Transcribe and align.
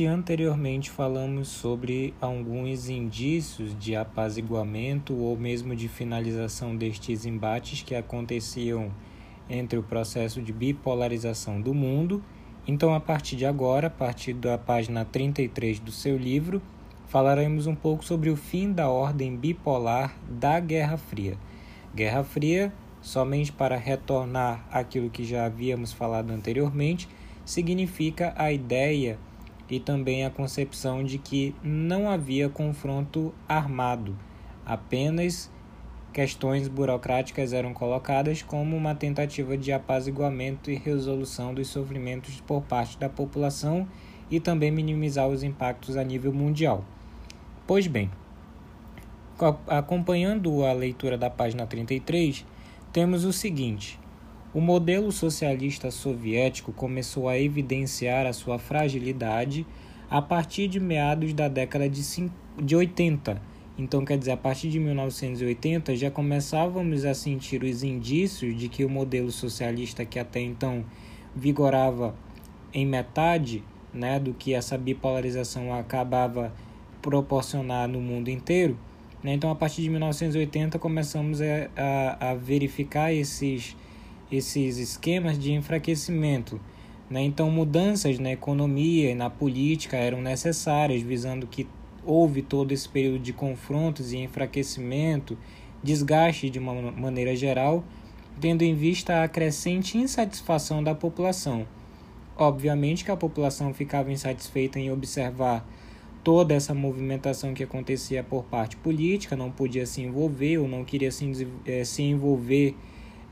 Se 0.00 0.06
anteriormente 0.06 0.90
falamos 0.90 1.48
sobre 1.48 2.14
alguns 2.22 2.88
indícios 2.88 3.78
de 3.78 3.94
apaziguamento 3.94 5.14
ou 5.14 5.36
mesmo 5.36 5.76
de 5.76 5.88
finalização 5.88 6.74
destes 6.74 7.26
embates 7.26 7.82
que 7.82 7.94
aconteciam 7.94 8.90
entre 9.46 9.78
o 9.78 9.82
processo 9.82 10.40
de 10.40 10.54
bipolarização 10.54 11.60
do 11.60 11.74
mundo, 11.74 12.24
então 12.66 12.94
a 12.94 12.98
partir 12.98 13.36
de 13.36 13.44
agora, 13.44 13.88
a 13.88 13.90
partir 13.90 14.32
da 14.32 14.56
página 14.56 15.04
33 15.04 15.78
do 15.80 15.92
seu 15.92 16.16
livro, 16.16 16.62
falaremos 17.06 17.66
um 17.66 17.74
pouco 17.74 18.02
sobre 18.02 18.30
o 18.30 18.36
fim 18.36 18.72
da 18.72 18.88
ordem 18.88 19.36
bipolar 19.36 20.16
da 20.30 20.58
Guerra 20.60 20.96
Fria. 20.96 21.36
Guerra 21.94 22.24
Fria, 22.24 22.72
somente 23.02 23.52
para 23.52 23.76
retornar 23.76 24.66
aquilo 24.72 25.10
que 25.10 25.24
já 25.24 25.44
havíamos 25.44 25.92
falado 25.92 26.30
anteriormente, 26.30 27.06
significa 27.44 28.32
a 28.34 28.50
ideia 28.50 29.18
e 29.70 29.78
também 29.78 30.24
a 30.24 30.30
concepção 30.30 31.04
de 31.04 31.16
que 31.16 31.54
não 31.62 32.10
havia 32.10 32.48
confronto 32.48 33.32
armado, 33.48 34.18
apenas 34.66 35.50
questões 36.12 36.66
burocráticas 36.66 37.52
eram 37.52 37.72
colocadas 37.72 38.42
como 38.42 38.76
uma 38.76 38.96
tentativa 38.96 39.56
de 39.56 39.72
apaziguamento 39.72 40.70
e 40.70 40.74
resolução 40.74 41.54
dos 41.54 41.68
sofrimentos 41.68 42.40
por 42.40 42.62
parte 42.62 42.98
da 42.98 43.08
população 43.08 43.86
e 44.28 44.40
também 44.40 44.72
minimizar 44.72 45.28
os 45.28 45.44
impactos 45.44 45.96
a 45.96 46.02
nível 46.02 46.32
mundial. 46.32 46.84
Pois 47.64 47.86
bem, 47.86 48.10
acompanhando 49.68 50.64
a 50.64 50.72
leitura 50.72 51.16
da 51.16 51.30
página 51.30 51.64
33, 51.64 52.44
temos 52.92 53.24
o 53.24 53.32
seguinte: 53.32 53.99
o 54.52 54.60
modelo 54.60 55.12
socialista 55.12 55.90
soviético 55.90 56.72
começou 56.72 57.28
a 57.28 57.38
evidenciar 57.38 58.26
a 58.26 58.32
sua 58.32 58.58
fragilidade 58.58 59.64
a 60.10 60.20
partir 60.20 60.66
de 60.66 60.80
meados 60.80 61.32
da 61.32 61.46
década 61.46 61.88
de, 61.88 62.74
80. 62.74 63.40
Então, 63.78 64.04
quer 64.04 64.18
dizer, 64.18 64.32
a 64.32 64.36
partir 64.36 64.68
de 64.68 64.80
1980 64.80 65.94
já 65.94 66.10
começávamos 66.10 67.04
a 67.04 67.14
sentir 67.14 67.62
os 67.62 67.84
indícios 67.84 68.58
de 68.58 68.68
que 68.68 68.84
o 68.84 68.90
modelo 68.90 69.30
socialista 69.30 70.04
que 70.04 70.18
até 70.18 70.40
então 70.40 70.84
vigorava 71.34 72.14
em 72.74 72.84
metade 72.84 73.62
né, 73.94 74.18
do 74.18 74.34
que 74.34 74.52
essa 74.52 74.76
bipolarização 74.76 75.72
acabava 75.72 76.52
proporcionar 77.00 77.88
no 77.88 78.00
mundo 78.00 78.28
inteiro. 78.28 78.76
Né? 79.22 79.34
Então, 79.34 79.48
a 79.48 79.54
partir 79.54 79.82
de 79.82 79.90
1980, 79.90 80.76
começamos 80.78 81.40
a, 81.40 81.44
a, 81.76 82.30
a 82.30 82.34
verificar 82.34 83.12
esses 83.12 83.76
esses 84.30 84.78
esquemas 84.78 85.38
de 85.38 85.52
enfraquecimento. 85.52 86.60
Né? 87.08 87.22
Então, 87.22 87.50
mudanças 87.50 88.18
na 88.18 88.30
economia 88.30 89.10
e 89.10 89.14
na 89.14 89.28
política 89.28 89.96
eram 89.96 90.20
necessárias, 90.20 91.02
visando 91.02 91.46
que 91.46 91.66
houve 92.04 92.40
todo 92.42 92.72
esse 92.72 92.88
período 92.88 93.18
de 93.18 93.32
confrontos 93.32 94.12
e 94.12 94.18
enfraquecimento, 94.18 95.36
desgaste 95.82 96.48
de 96.48 96.58
uma 96.58 96.74
maneira 96.92 97.34
geral, 97.34 97.84
tendo 98.40 98.62
em 98.62 98.74
vista 98.74 99.22
a 99.22 99.28
crescente 99.28 99.98
insatisfação 99.98 100.82
da 100.82 100.94
população. 100.94 101.66
Obviamente 102.36 103.04
que 103.04 103.10
a 103.10 103.16
população 103.16 103.74
ficava 103.74 104.10
insatisfeita 104.10 104.78
em 104.78 104.90
observar 104.90 105.68
toda 106.22 106.54
essa 106.54 106.74
movimentação 106.74 107.52
que 107.52 107.62
acontecia 107.62 108.22
por 108.22 108.44
parte 108.44 108.76
política, 108.76 109.36
não 109.36 109.50
podia 109.50 109.84
se 109.84 110.02
envolver 110.02 110.58
ou 110.58 110.68
não 110.68 110.84
queria 110.84 111.10
se, 111.10 111.46
eh, 111.66 111.84
se 111.84 112.02
envolver 112.02 112.74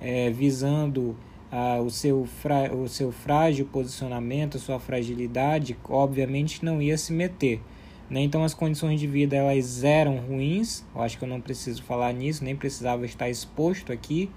é, 0.00 0.30
visando 0.30 1.16
ah, 1.50 1.80
o, 1.80 1.90
seu 1.90 2.24
fra, 2.24 2.72
o 2.74 2.88
seu 2.88 3.10
frágil 3.10 3.66
posicionamento, 3.66 4.56
a 4.56 4.60
sua 4.60 4.78
fragilidade, 4.78 5.76
obviamente 5.88 6.64
não 6.64 6.80
ia 6.80 6.96
se 6.96 7.12
meter. 7.12 7.60
Né? 8.08 8.20
Então 8.22 8.42
as 8.44 8.54
condições 8.54 9.00
de 9.00 9.06
vida 9.06 9.36
elas 9.36 9.84
eram 9.84 10.16
ruins, 10.18 10.84
eu 10.94 11.02
acho 11.02 11.18
que 11.18 11.24
eu 11.24 11.28
não 11.28 11.40
preciso 11.40 11.82
falar 11.82 12.12
nisso, 12.12 12.44
nem 12.44 12.56
precisava 12.56 13.04
estar 13.04 13.28
exposto 13.28 13.92
aqui, 13.92 14.30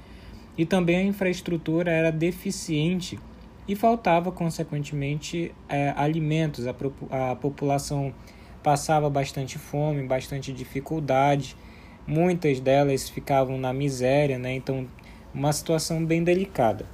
e 0.58 0.66
também 0.66 0.98
a 0.98 1.04
infraestrutura 1.04 1.92
era 1.92 2.12
deficiente 2.12 3.18
e 3.68 3.76
faltava, 3.76 4.32
consequentemente, 4.32 5.54
é, 5.70 5.94
alimentos. 5.96 6.66
A, 6.68 6.76
a 7.32 7.36
população 7.36 8.14
passava 8.62 9.10
bastante 9.10 9.58
fome, 9.58 10.04
bastante 10.04 10.52
dificuldade, 10.52 11.56
muitas 12.06 12.60
delas 12.60 13.10
ficavam 13.10 13.58
na 13.58 13.72
miséria, 13.72 14.38
né? 14.38 14.54
então 14.54 14.86
uma 15.34 15.54
situação 15.54 16.06
bem 16.06 16.24
delicada. 16.24 16.86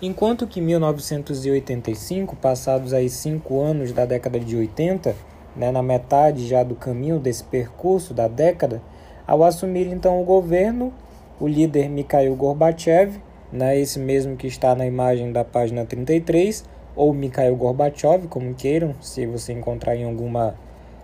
Enquanto 0.00 0.46
que 0.46 0.60
1985, 0.60 2.34
passados 2.34 2.92
aí 2.92 3.08
cinco 3.08 3.60
anos 3.60 3.92
da 3.92 4.04
década 4.04 4.40
de 4.40 4.56
80, 4.56 5.14
né, 5.54 5.70
na 5.70 5.82
metade 5.82 6.48
já 6.48 6.64
do 6.64 6.74
caminho 6.74 7.20
desse 7.20 7.44
percurso 7.44 8.12
da 8.12 8.26
década, 8.26 8.82
ao 9.26 9.44
assumir 9.44 9.86
então 9.86 10.20
o 10.20 10.24
governo, 10.24 10.92
o 11.38 11.46
líder 11.46 11.88
Mikhail 11.88 12.34
Gorbachev, 12.34 13.20
né, 13.52 13.78
esse 13.78 14.00
mesmo 14.00 14.36
que 14.36 14.48
está 14.48 14.74
na 14.74 14.84
imagem 14.84 15.30
da 15.30 15.44
página 15.44 15.84
33, 15.84 16.64
ou 16.96 17.14
Mikhail 17.14 17.54
Gorbachev, 17.54 18.26
como 18.26 18.54
queiram, 18.54 18.94
se 19.00 19.24
você 19.26 19.52
encontrar 19.52 19.94
em 19.94 20.04
alguma 20.04 20.56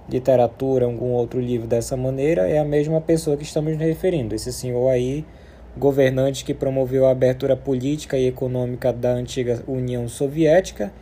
literatura, 0.09 0.87
algum 0.87 1.13
outro 1.13 1.39
livro 1.39 1.69
dessa 1.69 1.97
maneira, 1.97 2.49
é 2.49 2.59
a 2.59 2.65
mesma 2.65 3.01
pessoa 3.01 3.37
que 3.37 3.45
estamos 3.45 3.77
referindo. 3.77 4.35
Esse 4.35 4.53
senhor 4.53 4.89
aí 4.89 5.25
governante 5.77 6.45
que 6.45 6.55
promoveu 6.55 7.07
a 7.07 7.11
abertura 7.11 7.57
política 7.57 8.17
e 8.17 8.27
econômica 8.27 8.93
da 8.93 9.11
antiga 9.11 9.63
União 9.67 10.09
Soviética, 10.09 10.93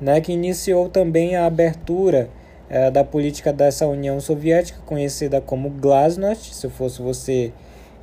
né, 0.00 0.20
que 0.20 0.32
iniciou 0.32 0.88
também 0.88 1.36
a 1.36 1.46
abertura 1.46 2.28
é, 2.68 2.90
da 2.90 3.02
política 3.02 3.52
dessa 3.52 3.86
União 3.86 4.20
Soviética, 4.20 4.80
conhecida 4.84 5.40
como 5.40 5.70
Glasnost. 5.70 6.54
Se 6.54 6.68
fosse 6.68 7.00
você, 7.00 7.52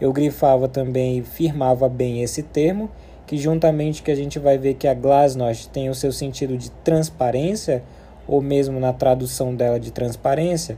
eu 0.01 0.11
grifava 0.11 0.67
também 0.67 1.19
e 1.19 1.21
firmava 1.21 1.87
bem 1.87 2.21
esse 2.21 2.41
termo, 2.41 2.89
que 3.27 3.37
juntamente 3.37 4.03
que 4.03 4.11
a 4.11 4.15
gente 4.15 4.39
vai 4.39 4.57
ver 4.57 4.75
que 4.75 4.87
a 4.87 4.93
Glasnost 4.93 5.69
tem 5.69 5.89
o 5.89 5.95
seu 5.95 6.11
sentido 6.11 6.57
de 6.57 6.69
transparência, 6.71 7.83
ou 8.27 8.41
mesmo 8.41 8.79
na 8.79 8.91
tradução 8.91 9.55
dela 9.55 9.79
de 9.79 9.91
transparência, 9.91 10.77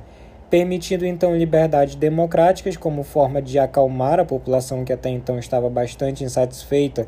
permitindo 0.50 1.06
então 1.06 1.36
liberdades 1.36 1.96
democráticas 1.96 2.78
como 2.78 3.04
forma 3.04 3.42
de 3.42 3.60
acalmar 3.60 4.20
a 4.20 4.26
população 4.26 4.86
que 4.86 4.94
até 4.94 5.10
então 5.10 5.38
estava 5.38 5.70
bastante 5.70 6.24
insatisfeita 6.24 7.08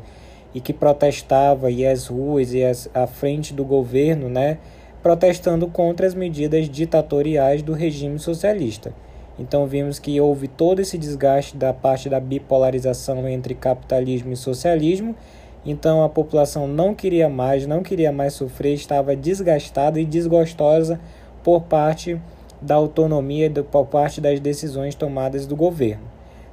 e 0.54 0.60
que 0.60 0.72
protestava 0.72 1.70
e 1.70 1.86
às 1.86 2.06
ruas 2.08 2.52
e 2.52 2.62
as, 2.62 2.90
à 2.92 3.06
frente 3.06 3.54
do 3.54 3.64
governo, 3.64 4.28
né, 4.28 4.58
protestando 5.02 5.66
contra 5.68 6.06
as 6.06 6.14
medidas 6.14 6.68
ditatoriais 6.68 7.62
do 7.62 7.72
regime 7.72 8.18
socialista. 8.18 8.92
Então 9.38 9.66
vimos 9.66 9.98
que 9.98 10.20
houve 10.20 10.46
todo 10.46 10.80
esse 10.80 10.98
desgaste 10.98 11.56
da 11.56 11.72
parte 11.72 12.10
da 12.10 12.20
bipolarização 12.20 13.26
entre 13.26 13.54
capitalismo 13.54 14.32
e 14.32 14.36
socialismo. 14.36 15.16
Então 15.64 16.04
a 16.04 16.10
população 16.10 16.68
não 16.68 16.94
queria 16.94 17.28
mais, 17.28 17.66
não 17.66 17.82
queria 17.82 18.12
mais 18.12 18.34
sofrer, 18.34 18.74
estava 18.74 19.16
desgastada 19.16 19.98
e 19.98 20.04
desgostosa 20.04 21.00
por 21.42 21.62
parte 21.62 22.20
da 22.60 22.74
autonomia 22.74 23.48
do, 23.48 23.64
por 23.64 23.86
parte 23.86 24.20
das 24.20 24.40
decisões 24.40 24.94
tomadas 24.94 25.46
do 25.46 25.56
governo. 25.56 26.04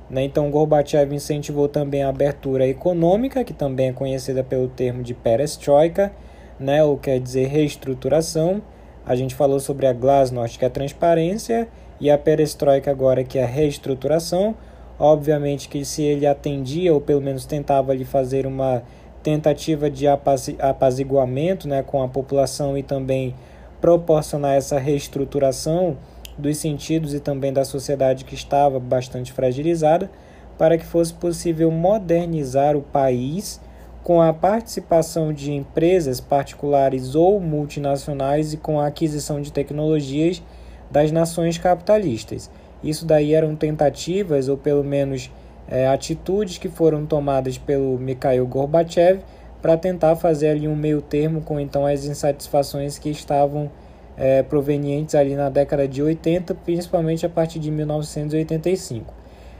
Né? 0.09 0.23
Então, 0.23 0.50
Gorbachev 0.50 1.13
incentivou 1.13 1.68
também 1.68 2.03
a 2.03 2.09
abertura 2.09 2.68
econômica, 2.68 3.44
que 3.44 3.53
também 3.53 3.90
é 3.90 3.94
conhecida 3.94 4.44
pelo 4.44 4.68
termo 4.68 5.03
de 5.03 5.13
perestroika, 5.13 6.12
né? 6.59 6.84
ou 6.84 6.97
quer 6.97 7.19
dizer 7.19 7.47
reestruturação. 7.47 8.62
A 9.06 9.16
gente 9.16 9.35
falou 9.35 9.59
sobre 9.59 9.85
a 9.85 9.94
glasnost, 9.94 10.57
que 10.57 10.65
é 10.65 10.68
a 10.68 10.71
transparência, 10.71 11.68
e 12.00 12.09
a 12.09 12.18
perestroika 12.18 12.92
agora, 12.92 13.24
que 13.24 13.38
é 13.38 13.44
a 13.44 13.48
reestruturação. 13.48 14.56
Obviamente 15.00 15.69
que 15.69 15.83
se 15.86 16.01
ele 16.04 16.25
atendia, 16.25 16.94
ou 16.94 17.01
pelo 17.01 17.21
menos 17.21 17.45
tentava 17.45 17.94
lhe 17.94 18.06
fazer 18.06 18.48
uma 18.48 18.83
tentativa 19.21 19.89
de 19.89 20.07
apaziguamento 20.07 21.68
né, 21.68 21.83
com 21.83 22.01
a 22.01 22.07
população 22.07 22.77
e 22.77 22.83
também 22.83 23.36
proporcionar 23.81 24.56
essa 24.56 24.79
reestruturação 24.79 25.97
dos 26.38 26.57
sentidos 26.57 27.13
e 27.13 27.19
também 27.19 27.51
da 27.51 27.65
sociedade 27.65 28.25
que 28.25 28.35
estava 28.35 28.79
bastante 28.79 29.33
fragilizada, 29.33 30.09
para 30.57 30.77
que 30.77 30.85
fosse 30.85 31.13
possível 31.13 31.69
modernizar 31.71 32.75
o 32.75 32.81
país 32.81 33.62
com 34.03 34.21
a 34.21 34.31
participação 34.31 35.33
de 35.33 35.51
empresas 35.51 36.21
particulares 36.21 37.13
ou 37.13 37.39
multinacionais 37.39 38.53
e 38.53 38.57
com 38.57 38.79
a 38.79 38.88
aquisição 38.88 39.41
de 39.41 39.51
tecnologias 39.51 40.41
das 40.89 41.12
nações 41.12 41.57
capitalistas. 41.57 42.50
Isso 42.83 43.06
daí 43.06 43.33
eram 43.33 43.56
tentativas, 43.56 44.47
ou 44.47 44.57
pelo 44.57 44.83
menos 44.83 45.30
é, 45.68 45.88
atitudes 45.88 46.57
que 46.57 46.69
foram 46.69 47.06
tomadas 47.06 47.57
pelo 47.57 47.97
Mikhail 47.97 48.47
Gorbachev 48.47 49.19
para 49.68 49.75
tentar 49.75 50.16
fazer 50.16 50.48
ali 50.48 50.66
um 50.66 50.78
meio 50.78 51.02
termo 51.02 51.42
com 51.42 51.60
então 51.60 51.86
as 51.86 52.06
insatisfações 52.06 52.98
que 52.98 53.10
estavam 53.10 53.69
é, 54.16 54.42
provenientes 54.42 55.14
ali 55.14 55.36
na 55.36 55.50
década 55.50 55.86
de 55.86 56.02
80, 56.02 56.56
principalmente 56.56 57.25
a 57.25 57.30
partir 57.30 57.60
de 57.60 57.69
1985. 57.69 59.14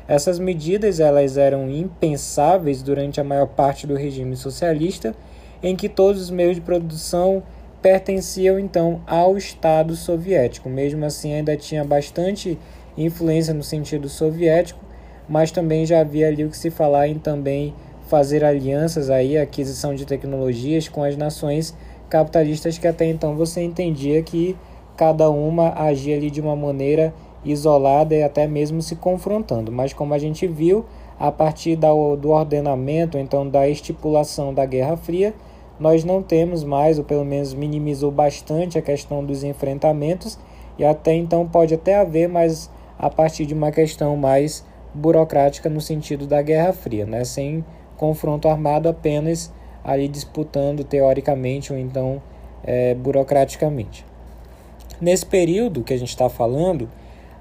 Essas 0.08 0.40
medidas 0.40 1.02
elas 1.02 1.36
eram 1.36 1.70
impensáveis 1.70 2.82
durante 2.82 3.20
a 3.20 3.24
maior 3.26 3.48
parte 3.48 3.86
do 3.86 3.96
regime 3.96 4.38
socialista, 4.38 5.14
em 5.62 5.76
que 5.76 5.90
todos 5.90 6.22
os 6.22 6.30
meios 6.30 6.56
de 6.56 6.62
produção 6.62 7.44
pertenciam 7.82 8.58
então 8.58 9.02
ao 9.06 9.36
Estado 9.36 9.94
soviético. 9.94 10.70
Mesmo 10.70 11.04
assim, 11.04 11.34
ainda 11.34 11.58
tinha 11.58 11.84
bastante 11.84 12.58
influência 12.98 13.54
no 13.54 13.62
sentido 13.62 14.08
soviético, 14.08 14.80
mas 15.28 15.52
também 15.52 15.86
já 15.86 16.00
havia 16.00 16.30
ali 16.30 16.46
o 16.46 16.50
que 16.50 16.58
se 16.58 16.70
falar 16.70 17.10
em 17.10 17.20
também 17.20 17.74
fazer 18.08 18.44
alianças 18.44 19.10
aí, 19.10 19.38
aquisição 19.38 19.94
de 19.94 20.06
tecnologias 20.06 20.90
com 20.90 21.04
as 21.04 21.16
nações 21.16 21.76
capitalistas 22.10 22.78
que 22.78 22.88
até 22.88 23.06
então 23.06 23.36
você 23.36 23.62
entendia 23.62 24.24
que 24.24 24.56
cada 24.96 25.30
uma 25.30 25.74
agia 25.74 26.16
ali 26.16 26.32
de 26.32 26.42
uma 26.42 26.56
maneira 26.56 27.14
isolada 27.46 28.16
e 28.16 28.24
até 28.24 28.48
mesmo 28.48 28.82
se 28.82 28.96
confrontando. 28.96 29.72
Mas 29.72 29.94
como 29.94 30.14
a 30.14 30.18
gente 30.18 30.48
viu, 30.48 30.86
a 31.20 31.32
partir 31.32 31.76
do 31.76 32.30
ordenamento, 32.30 33.18
então 33.18 33.48
da 33.48 33.68
estipulação 33.68 34.54
da 34.54 34.66
Guerra 34.66 34.98
Fria, 34.98 35.34
nós 35.80 36.04
não 36.04 36.24
temos 36.24 36.64
mais, 36.64 36.98
ou 36.98 37.04
pelo 37.04 37.26
menos 37.26 37.54
minimizou 37.54 38.12
bastante 38.12 38.78
a 38.78 38.82
questão 38.82 39.24
dos 39.24 39.44
enfrentamentos, 39.44 40.38
e 40.78 40.86
até 40.86 41.14
então 41.14 41.48
pode 41.48 41.74
até 41.74 42.00
haver, 42.00 42.28
mas 42.28 42.70
a 42.98 43.10
partir 43.10 43.46
de 43.46 43.54
uma 43.54 43.72
questão 43.72 44.16
mais 44.16 44.66
burocrática 44.94 45.70
no 45.70 45.82
sentido 45.82 46.26
da 46.26 46.42
Guerra 46.42 46.74
Fria, 46.74 47.06
né? 47.06 47.24
sem 47.24 47.64
confronto 47.98 48.48
armado 48.48 48.88
apenas 48.88 49.52
ali 49.84 50.08
disputando 50.08 50.84
teoricamente 50.84 51.74
ou 51.74 51.80
então 51.80 52.22
é, 52.64 52.94
burocraticamente. 52.94 54.06
Nesse 55.00 55.26
período 55.26 55.84
que 55.84 55.94
a 55.94 55.98
gente 55.98 56.10
está 56.10 56.30
falando, 56.30 56.90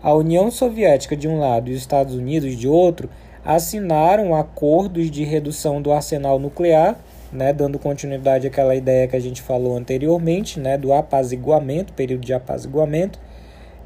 a 0.02 0.12
União 0.14 0.50
Soviética 0.50 1.16
de 1.16 1.26
um 1.26 1.38
lado 1.38 1.70
e 1.70 1.72
os 1.72 1.78
Estados 1.78 2.14
Unidos 2.14 2.56
de 2.56 2.68
outro 2.68 3.08
assinaram 3.44 4.34
acordos 4.34 5.10
de 5.10 5.24
redução 5.24 5.80
do 5.80 5.92
arsenal 5.92 6.38
nuclear, 6.38 6.96
né, 7.32 7.52
dando 7.52 7.78
continuidade 7.78 8.46
àquela 8.46 8.74
ideia 8.74 9.08
que 9.08 9.16
a 9.16 9.20
gente 9.20 9.40
falou 9.40 9.76
anteriormente, 9.76 10.60
né, 10.60 10.76
do 10.76 10.92
apaziguamento, 10.92 11.92
período 11.92 12.24
de 12.24 12.34
apaziguamento, 12.34 13.18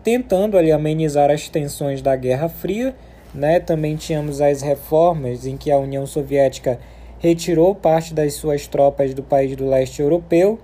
tentando 0.02 0.56
ali 0.56 0.72
amenizar 0.72 1.30
as 1.30 1.48
tensões 1.48 2.02
da 2.02 2.16
Guerra 2.16 2.48
Fria. 2.48 2.94
Né? 3.34 3.60
Também 3.60 3.96
tínhamos 3.96 4.40
as 4.40 4.62
reformas 4.62 5.46
em 5.46 5.56
que 5.56 5.70
a 5.70 5.78
União 5.78 6.06
Soviética 6.06 6.78
retirou 7.18 7.74
parte 7.74 8.14
das 8.14 8.34
suas 8.34 8.66
tropas 8.66 9.14
do 9.14 9.22
país 9.22 9.54
do 9.54 9.68
leste 9.68 10.00
europeu, 10.00 10.58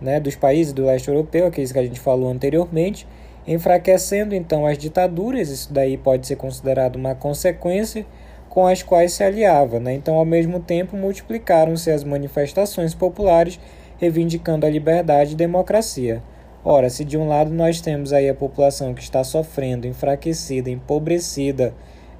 né, 0.00 0.18
dos 0.18 0.34
países 0.34 0.72
do 0.72 0.84
leste 0.84 1.08
europeu, 1.08 1.46
aqueles 1.46 1.70
que 1.70 1.78
a 1.78 1.82
gente 1.82 2.00
falou 2.00 2.30
anteriormente, 2.30 3.06
enfraquecendo 3.46 4.34
então 4.34 4.66
as 4.66 4.78
ditaduras, 4.78 5.48
isso 5.48 5.72
daí 5.72 5.96
pode 5.96 6.26
ser 6.26 6.36
considerado 6.36 6.96
uma 6.96 7.14
consequência 7.14 8.06
com 8.48 8.66
as 8.66 8.82
quais 8.82 9.12
se 9.12 9.22
aliava. 9.22 9.78
Né? 9.78 9.94
Então, 9.94 10.14
ao 10.16 10.24
mesmo 10.24 10.60
tempo, 10.60 10.96
multiplicaram-se 10.96 11.90
as 11.90 12.04
manifestações 12.04 12.94
populares 12.94 13.58
reivindicando 13.98 14.64
a 14.64 14.70
liberdade 14.70 15.32
e 15.32 15.36
democracia. 15.36 16.22
Ora, 16.64 16.90
se 16.90 17.04
de 17.04 17.16
um 17.16 17.28
lado 17.28 17.50
nós 17.50 17.80
temos 17.80 18.12
aí 18.12 18.28
a 18.28 18.34
população 18.34 18.94
que 18.94 19.02
está 19.02 19.22
sofrendo, 19.24 19.86
enfraquecida, 19.86 20.70
empobrecida, 20.70 21.74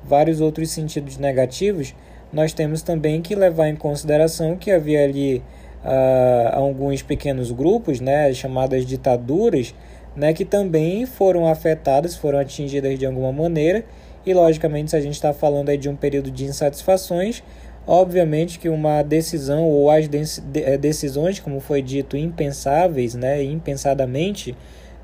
vários 0.04 0.40
outros 0.40 0.70
sentidos 0.70 1.16
negativos, 1.16 1.94
nós 2.32 2.52
temos 2.52 2.82
também 2.82 3.22
que 3.22 3.34
levar 3.34 3.68
em 3.68 3.76
consideração 3.76 4.56
que 4.56 4.70
havia 4.70 5.04
ali 5.04 5.42
uh, 5.84 6.54
alguns 6.54 7.02
pequenos 7.02 7.50
grupos, 7.50 8.00
né, 8.00 8.32
chamadas 8.34 8.84
ditaduras, 8.84 9.74
né, 10.14 10.32
que 10.32 10.44
também 10.44 11.06
foram 11.06 11.46
afetadas, 11.46 12.16
foram 12.16 12.38
atingidas 12.38 12.98
de 12.98 13.06
alguma 13.06 13.32
maneira, 13.32 13.84
e 14.26 14.34
logicamente, 14.34 14.90
se 14.90 14.96
a 14.96 15.00
gente 15.00 15.14
está 15.14 15.32
falando 15.32 15.70
aí 15.70 15.78
de 15.78 15.88
um 15.88 15.96
período 15.96 16.30
de 16.30 16.44
insatisfações, 16.44 17.42
obviamente 17.86 18.58
que 18.58 18.68
uma 18.68 19.02
decisão 19.02 19.64
ou 19.64 19.90
as 19.90 20.08
eh, 20.54 20.76
decisões, 20.76 21.40
como 21.40 21.60
foi 21.60 21.80
dito, 21.80 22.16
impensáveis, 22.16 23.14
né, 23.14 23.42
impensadamente, 23.42 24.54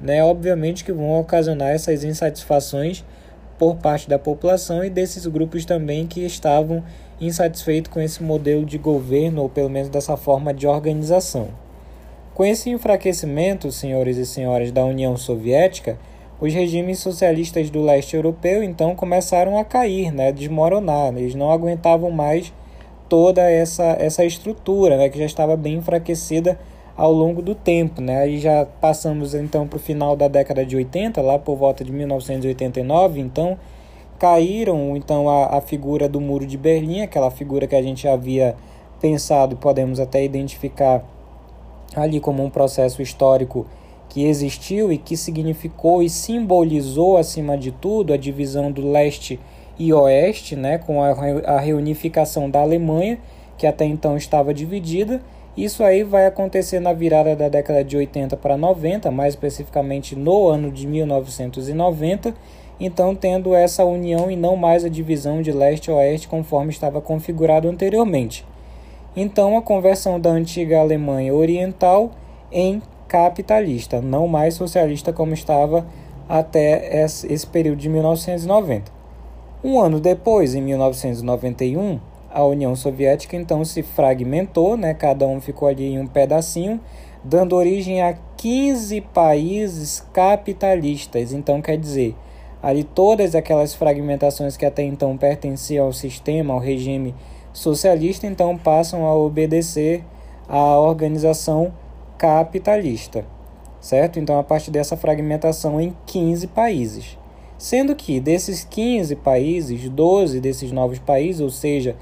né, 0.01 0.23
obviamente 0.23 0.85
que 0.85 0.93
vão 0.93 1.19
ocasionar 1.19 1.71
essas 1.71 2.05
insatisfações 2.05 3.05
por 3.65 3.77
parte 3.77 4.07
da 4.07 4.19
população 4.19 4.85
e 4.85 4.91
desses 4.91 5.27
grupos 5.27 5.65
também 5.65 6.07
que 6.07 6.21
estavam 6.21 6.85
insatisfeitos 7.19 7.91
com 7.91 7.99
esse 7.99 8.23
modelo 8.23 8.63
de 8.63 8.77
governo 8.77 9.41
ou 9.41 9.49
pelo 9.49 9.71
menos 9.71 9.89
dessa 9.89 10.19
forma 10.19 10.53
de 10.53 10.67
organização. 10.67 11.49
Com 12.35 12.45
esse 12.45 12.69
enfraquecimento, 12.69 13.73
senhores 13.73 14.19
e 14.19 14.27
senhoras 14.27 14.71
da 14.71 14.85
União 14.85 15.17
Soviética, 15.17 15.99
os 16.39 16.53
regimes 16.53 16.99
socialistas 16.99 17.71
do 17.71 17.81
leste 17.81 18.15
europeu 18.15 18.63
então 18.63 18.95
começaram 18.95 19.57
a 19.57 19.65
cair, 19.65 20.13
né, 20.13 20.31
desmoronar, 20.31 21.17
eles 21.17 21.35
não 21.35 21.51
aguentavam 21.51 22.11
mais 22.11 22.53
toda 23.09 23.51
essa, 23.51 23.97
essa 23.99 24.27
estrutura 24.27 24.99
né, 24.99 25.09
que 25.09 25.19
já 25.19 25.25
estava 25.25 25.57
bem 25.57 25.77
enfraquecida 25.77 26.59
ao 26.97 27.13
longo 27.13 27.43
do 27.43 27.55
tempo. 27.55 28.01
Né? 28.01 28.19
Aí 28.19 28.39
já 28.39 28.67
passamos 28.81 29.35
então 29.35 29.67
para 29.67 29.77
o 29.77 29.81
final 29.81 30.17
da 30.17 30.29
década 30.29 30.65
de 30.65 30.77
80, 30.77 31.21
lá 31.21 31.39
por 31.39 31.57
volta 31.57 31.85
de 31.85 31.93
1989, 31.93 33.21
então 33.21 33.59
caíram 34.19 34.97
então 34.97 35.29
a, 35.29 35.59
a 35.59 35.61
figura 35.61 36.09
do 36.09 36.21
Muro 36.21 36.47
de 36.47 36.57
Berlim, 36.57 37.03
aquela 37.03 37.31
figura 37.31 37.67
que 37.67 37.75
a 37.75 37.83
gente 37.83 38.07
havia 38.07 38.55
pensado 39.01 39.55
e 39.55 39.57
podemos 39.57 40.01
até 40.01 40.25
identificar 40.25 41.05
ali 41.95 42.21
como 42.21 42.43
um 42.43 42.51
processo 42.51 43.03
histórico 43.03 43.67
que 44.09 44.25
existiu 44.25 44.93
e 44.93 44.99
que 44.99 45.17
significou 45.17 46.03
e 46.03 46.09
simbolizou 46.09 47.17
acima 47.17 47.59
de 47.59 47.73
tudo 47.73 48.13
a 48.13 48.17
divisão 48.17 48.71
do 48.71 48.89
leste 48.91 49.41
e 49.79 49.93
oeste, 49.93 50.55
né, 50.55 50.79
com 50.79 51.03
a, 51.03 51.11
a 51.11 51.59
reunificação 51.59 52.49
da 52.49 52.61
Alemanha, 52.61 53.19
que 53.59 53.67
até 53.67 53.85
então 53.85 54.17
estava 54.17 54.55
dividida, 54.55 55.21
isso 55.57 55.85
aí 55.85 56.03
vai 56.03 56.27
acontecer 56.27 56.81
na 56.81 56.93
virada 56.93 57.37
da 57.37 57.49
década 57.49 57.85
de 57.85 57.97
80 57.97 58.37
para 58.37 58.57
90, 58.57 59.11
mais 59.11 59.35
especificamente 59.35 60.17
no 60.17 60.49
ano 60.49 60.71
de 60.71 60.87
1990, 60.87 62.35
então 62.81 63.15
tendo 63.15 63.55
essa 63.55 63.85
união 63.85 64.29
e 64.31 64.37
não 64.37 64.57
mais 64.57 64.85
a 64.85 64.89
divisão 64.89 65.41
de 65.41 65.53
leste 65.53 65.91
a 65.91 65.95
oeste 65.95 66.27
conforme 66.27 66.71
estava 66.71 67.01
configurado 67.01 67.69
anteriormente. 67.69 68.45
Então 69.17 69.57
a 69.57 69.63
conversão 69.63 70.19
da 70.19 70.31
antiga 70.31 70.81
Alemanha 70.81 71.33
Oriental 71.33 72.11
em 72.51 72.83
capitalista, 73.07 74.01
não 74.01 74.27
mais 74.27 74.55
socialista 74.55 75.13
como 75.13 75.35
estava 75.35 75.87
até 76.29 77.05
esse 77.05 77.47
período 77.47 77.79
de 77.79 77.89
1990. 77.89 78.91
Um 79.63 79.81
ano 79.81 80.01
depois, 80.01 80.55
em 80.55 80.61
1991, 80.61 82.01
a 82.35 82.45
União 82.45 82.75
Soviética 82.75 83.37
então 83.37 83.65
se 83.65 83.81
fragmentou, 83.81 84.77
né? 84.77 84.93
cada 84.93 85.25
um 85.25 85.41
ficou 85.41 85.69
ali 85.69 85.85
em 85.85 86.01
um 86.01 86.07
pedacinho, 86.07 86.81
dando 87.23 87.55
origem 87.55 88.03
a 88.03 88.19
15 88.37 89.01
países 89.01 90.05
capitalistas. 90.13 91.33
Então, 91.33 91.63
quer 91.63 91.79
dizer, 91.79 92.17
ali 92.61 92.83
todas 92.83 93.37
aquelas 93.37 93.73
fragmentações 93.73 94.57
que 94.57 94.67
até 94.67 94.83
então 94.83 95.17
pertenciam 95.17 95.87
ao 95.87 95.93
sistema, 95.93 96.53
ao 96.53 96.59
regime 96.59 97.15
socialista, 97.53 98.27
então 98.27 98.59
passam 98.59 99.07
a 99.07 99.15
obedecer 99.15 100.03
à 100.49 100.77
organização 100.81 101.73
capitalista, 102.19 103.25
certo? 103.81 104.19
Então, 104.19 104.41
a 104.41 104.43
partir 104.43 104.73
dessa 104.73 104.97
fragmentação 104.97 105.81
em 105.81 105.97
15 106.05 106.49
países. 106.49 107.17
Sendo 107.57 107.95
que 107.95 108.19
desses 108.19 108.65
15 108.65 109.15
países, 109.17 109.89
12 109.89 110.41
desses 110.41 110.73
novos 110.73 110.99
países, 110.99 111.41
ou 111.41 111.51
seja, 111.51 111.95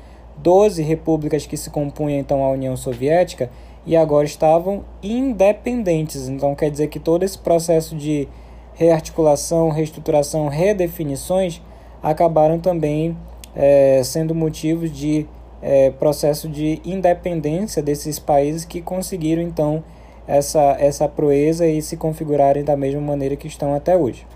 12 0.42 0.82
repúblicas 0.82 1.46
que 1.46 1.56
se 1.56 1.70
compunham 1.70 2.18
então 2.18 2.44
a 2.44 2.50
União 2.50 2.76
Soviética 2.76 3.50
e 3.86 3.96
agora 3.96 4.24
estavam 4.24 4.84
independentes. 5.02 6.28
Então 6.28 6.54
quer 6.54 6.70
dizer 6.70 6.88
que 6.88 6.98
todo 6.98 7.22
esse 7.22 7.38
processo 7.38 7.94
de 7.94 8.28
rearticulação, 8.74 9.70
reestruturação, 9.70 10.48
redefinições 10.48 11.60
acabaram 12.02 12.58
também 12.58 13.16
é, 13.54 14.02
sendo 14.04 14.34
motivos 14.34 14.90
de 14.90 15.26
é, 15.60 15.90
processo 15.90 16.48
de 16.48 16.80
independência 16.84 17.82
desses 17.82 18.18
países 18.18 18.64
que 18.64 18.82
conseguiram 18.82 19.42
então 19.42 19.84
essa, 20.26 20.76
essa 20.78 21.08
proeza 21.08 21.66
e 21.66 21.80
se 21.80 21.96
configurarem 21.96 22.64
da 22.64 22.76
mesma 22.76 23.00
maneira 23.00 23.36
que 23.36 23.46
estão 23.46 23.74
até 23.74 23.96
hoje. 23.96 24.26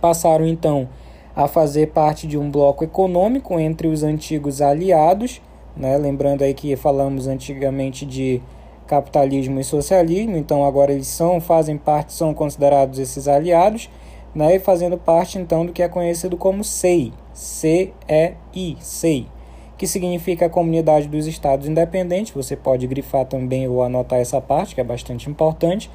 Passaram 0.00 0.46
então 0.46 0.88
a 1.36 1.46
fazer 1.46 1.88
parte 1.88 2.26
de 2.26 2.38
um 2.38 2.50
bloco 2.50 2.82
econômico 2.82 3.60
entre 3.60 3.86
os 3.88 4.02
antigos 4.02 4.62
aliados, 4.62 5.42
né? 5.76 5.98
lembrando 5.98 6.42
aí 6.42 6.54
que 6.54 6.74
falamos 6.76 7.26
antigamente 7.26 8.06
de 8.06 8.40
capitalismo 8.86 9.60
e 9.60 9.64
socialismo, 9.64 10.38
então 10.38 10.64
agora 10.64 10.92
eles 10.92 11.08
são, 11.08 11.38
fazem 11.38 11.76
parte, 11.76 12.14
são 12.14 12.32
considerados 12.32 12.98
esses 12.98 13.28
aliados, 13.28 13.90
né? 14.34 14.56
e 14.56 14.58
fazendo 14.58 14.96
parte 14.96 15.38
então 15.38 15.66
do 15.66 15.72
que 15.72 15.82
é 15.82 15.88
conhecido 15.88 16.38
como 16.38 16.64
SEI, 16.64 17.12
C-E-I, 17.34 18.76
SEI, 18.80 19.26
que 19.76 19.86
significa 19.86 20.46
a 20.46 20.50
Comunidade 20.50 21.06
dos 21.06 21.26
Estados 21.26 21.68
Independentes, 21.68 22.32
você 22.32 22.56
pode 22.56 22.86
grifar 22.86 23.26
também 23.26 23.68
ou 23.68 23.82
anotar 23.82 24.20
essa 24.20 24.40
parte, 24.40 24.74
que 24.74 24.80
é 24.80 24.84
bastante 24.84 25.28
importante. 25.28 25.90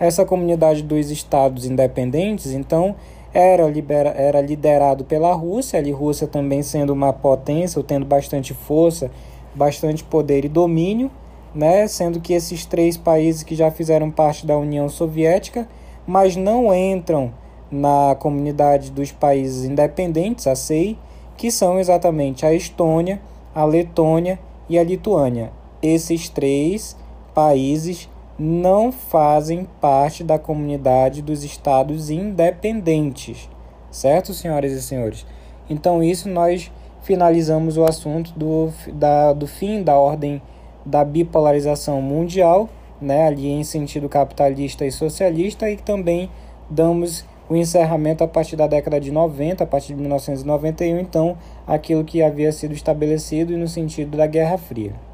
Essa 0.00 0.24
Comunidade 0.24 0.82
dos 0.82 1.10
Estados 1.10 1.64
Independentes, 1.64 2.52
então, 2.52 2.96
era, 3.32 3.68
libera, 3.68 4.10
era 4.10 4.40
liderado 4.40 5.04
pela 5.04 5.32
Rússia, 5.32 5.78
ali 5.78 5.90
Rússia 5.90 6.26
também 6.26 6.62
sendo 6.62 6.92
uma 6.92 7.12
potência, 7.12 7.78
ou 7.78 7.84
tendo 7.84 8.04
bastante 8.04 8.52
força, 8.52 9.10
bastante 9.54 10.02
poder 10.02 10.44
e 10.44 10.48
domínio, 10.48 11.10
né? 11.54 11.86
Sendo 11.86 12.20
que 12.20 12.32
esses 12.32 12.64
três 12.66 12.96
países 12.96 13.42
que 13.42 13.54
já 13.54 13.70
fizeram 13.70 14.10
parte 14.10 14.46
da 14.46 14.56
União 14.56 14.88
Soviética, 14.88 15.68
mas 16.06 16.36
não 16.36 16.74
entram 16.74 17.32
na 17.70 18.16
comunidade 18.18 18.90
dos 18.90 19.12
países 19.12 19.64
independentes, 19.64 20.46
a 20.46 20.56
CEI, 20.56 20.98
que 21.36 21.50
são 21.50 21.78
exatamente 21.78 22.44
a 22.44 22.52
Estônia, 22.52 23.20
a 23.54 23.64
Letônia 23.64 24.38
e 24.68 24.78
a 24.78 24.84
Lituânia. 24.84 25.52
Esses 25.82 26.28
três 26.28 26.96
países 27.32 28.08
não 28.42 28.90
fazem 28.90 29.68
parte 29.82 30.24
da 30.24 30.38
comunidade 30.38 31.20
dos 31.20 31.44
estados 31.44 32.08
independentes, 32.08 33.50
certo, 33.90 34.32
senhoras 34.32 34.72
e 34.72 34.80
senhores? 34.80 35.26
Então, 35.68 36.02
isso 36.02 36.26
nós 36.26 36.72
finalizamos 37.02 37.76
o 37.76 37.84
assunto 37.84 38.32
do, 38.32 38.72
da, 38.94 39.34
do 39.34 39.46
fim 39.46 39.82
da 39.82 39.98
ordem 39.98 40.40
da 40.86 41.04
bipolarização 41.04 42.00
mundial, 42.00 42.70
né, 42.98 43.26
ali 43.26 43.46
em 43.46 43.62
sentido 43.62 44.08
capitalista 44.08 44.86
e 44.86 44.90
socialista, 44.90 45.68
e 45.68 45.76
também 45.76 46.30
damos 46.70 47.26
o 47.46 47.54
encerramento 47.54 48.24
a 48.24 48.28
partir 48.28 48.56
da 48.56 48.66
década 48.66 48.98
de 48.98 49.10
90, 49.10 49.64
a 49.64 49.66
partir 49.66 49.88
de 49.88 50.00
1991, 50.00 50.98
então, 50.98 51.36
aquilo 51.66 52.04
que 52.04 52.22
havia 52.22 52.52
sido 52.52 52.72
estabelecido 52.72 53.54
no 53.58 53.68
sentido 53.68 54.16
da 54.16 54.26
Guerra 54.26 54.56
Fria. 54.56 55.09